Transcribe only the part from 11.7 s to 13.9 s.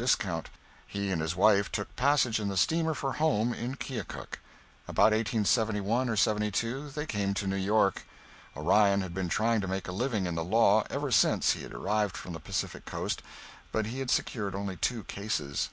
arrived from the Pacific Coast, but